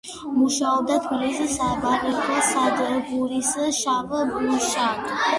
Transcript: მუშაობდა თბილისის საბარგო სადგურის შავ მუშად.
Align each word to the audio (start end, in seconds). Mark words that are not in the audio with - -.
მუშაობდა 0.35 0.95
თბილისის 1.07 1.51
საბარგო 1.57 2.37
სადგურის 2.47 3.51
შავ 3.81 4.15
მუშად. 4.47 5.13